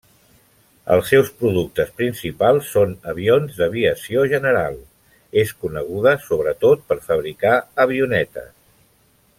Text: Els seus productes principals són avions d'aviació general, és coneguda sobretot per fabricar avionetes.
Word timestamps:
Els 0.93 1.09
seus 1.11 1.27
productes 1.41 1.91
principals 1.99 2.71
són 2.77 2.95
avions 3.13 3.59
d'aviació 3.59 4.23
general, 4.33 4.79
és 5.45 5.53
coneguda 5.67 6.15
sobretot 6.31 6.83
per 6.91 6.99
fabricar 7.11 7.53
avionetes. 7.87 8.51